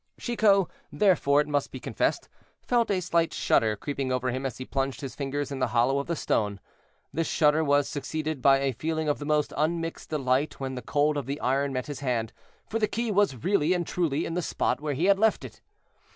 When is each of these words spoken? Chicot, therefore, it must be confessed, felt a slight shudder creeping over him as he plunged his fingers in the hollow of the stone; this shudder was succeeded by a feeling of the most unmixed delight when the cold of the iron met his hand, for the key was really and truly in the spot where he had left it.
Chicot, 0.19 0.67
therefore, 0.91 1.41
it 1.41 1.47
must 1.47 1.69
be 1.71 1.79
confessed, 1.79 2.27
felt 2.63 2.89
a 2.89 2.99
slight 3.01 3.35
shudder 3.35 3.75
creeping 3.75 4.11
over 4.11 4.31
him 4.31 4.47
as 4.47 4.57
he 4.57 4.65
plunged 4.65 5.01
his 5.01 5.13
fingers 5.13 5.51
in 5.51 5.59
the 5.59 5.67
hollow 5.77 5.99
of 5.99 6.07
the 6.07 6.15
stone; 6.15 6.59
this 7.13 7.27
shudder 7.27 7.63
was 7.63 7.87
succeeded 7.87 8.41
by 8.41 8.57
a 8.57 8.71
feeling 8.71 9.07
of 9.07 9.19
the 9.19 9.27
most 9.27 9.53
unmixed 9.55 10.09
delight 10.09 10.59
when 10.59 10.73
the 10.73 10.81
cold 10.81 11.17
of 11.17 11.27
the 11.27 11.39
iron 11.39 11.71
met 11.71 11.85
his 11.85 11.99
hand, 11.99 12.33
for 12.67 12.79
the 12.79 12.87
key 12.87 13.11
was 13.11 13.43
really 13.43 13.73
and 13.73 13.85
truly 13.85 14.25
in 14.25 14.33
the 14.33 14.41
spot 14.41 14.81
where 14.81 14.95
he 14.95 15.05
had 15.05 15.19
left 15.19 15.45
it. 15.45 15.61